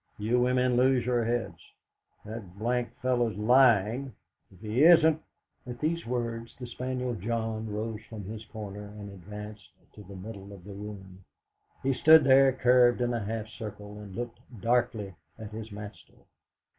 [0.17, 1.59] You women lose your heads.
[2.25, 4.15] That d d fellow's lying!
[4.51, 5.21] If he isn't"
[5.69, 10.53] At these words the spaniel John rose from his corner and advanced to the middle
[10.53, 10.97] of the floor.
[11.83, 16.15] He stood there curved in a half circle, and looked darkly at his master.